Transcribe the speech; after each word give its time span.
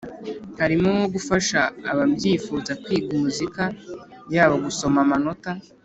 harimo 0.61 0.87
nko 0.95 1.05
gufasha 1.15 1.59
ababyifuza 1.91 2.71
kwiga 2.83 3.11
muzika 3.21 3.63
yaba 4.33 4.55
gusoma 4.65 4.97
amanota 5.05 5.51